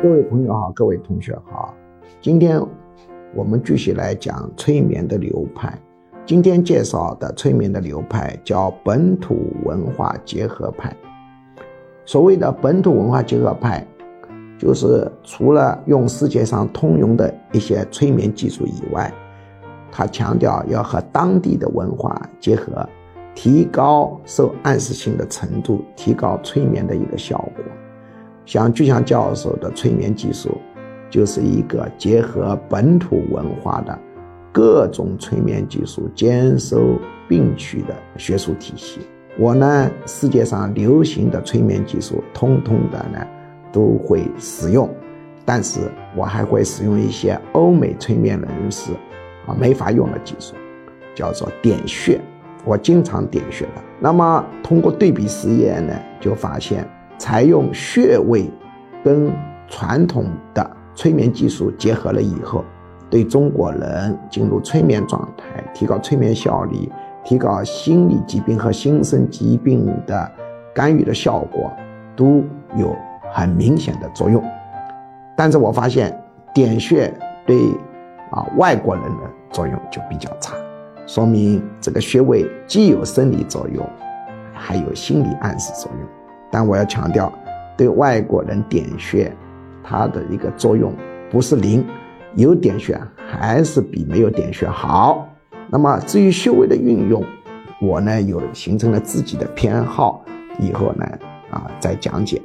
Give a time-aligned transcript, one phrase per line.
[0.00, 1.74] 各位朋友好，各位同学好，
[2.20, 2.62] 今天
[3.34, 5.76] 我们继续来讲催眠的流派。
[6.24, 10.96] 今天介绍的催眠的流派叫本土文化结合派。
[12.06, 13.84] 所谓的本土文化结合派，
[14.56, 19.12] 就是除了用世界上通用的一些催眠技术以外，
[19.90, 22.88] 他强调要和当地的文化结合，
[23.34, 27.64] 提高受暗示性的程度，提高催眠的一个效果。
[28.48, 30.56] 像巨强教授的催眠技术，
[31.10, 33.96] 就是一个结合本土文化的
[34.50, 36.98] 各种催眠技术兼收
[37.28, 39.00] 并取的学术体系。
[39.38, 43.18] 我呢，世界上流行的催眠技术，通通的呢
[43.70, 44.88] 都会使用，
[45.44, 45.80] 但是
[46.16, 48.92] 我还会使用一些欧美催眠人士
[49.46, 50.54] 啊没法用的技术，
[51.14, 52.18] 叫做点穴。
[52.64, 53.82] 我经常点穴的。
[54.00, 56.88] 那么通过对比实验呢，就发现。
[57.18, 58.48] 采用穴位
[59.04, 59.30] 跟
[59.68, 62.64] 传统的催眠技术结合了以后，
[63.10, 66.90] 对中国人进入催眠状态、提高催眠效率、
[67.24, 70.30] 提高心理疾病和心身疾病的
[70.74, 71.70] 干预的效果，
[72.16, 72.42] 都
[72.76, 72.96] 有
[73.32, 74.42] 很明显的作用。
[75.36, 76.16] 但是我发现
[76.54, 77.12] 点穴
[77.46, 77.56] 对
[78.30, 80.54] 啊外国人的作用就比较差，
[81.06, 83.84] 说明这个穴位既有生理作用，
[84.52, 86.17] 还有心理暗示作用。
[86.50, 87.32] 但我要强调，
[87.76, 89.32] 对外国人点穴，
[89.82, 90.92] 它的一个作用
[91.30, 91.84] 不是零，
[92.34, 95.28] 有点穴还是比没有点穴好。
[95.70, 97.22] 那么至于穴位的运用，
[97.80, 100.24] 我呢有形成了自己的偏好，
[100.58, 101.06] 以后呢
[101.50, 102.40] 啊再讲解。